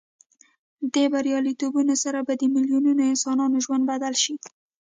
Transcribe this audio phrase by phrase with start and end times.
[0.93, 4.35] دې بریالیتوب سره به د میلیونونو انسانانو ژوند بدل شي.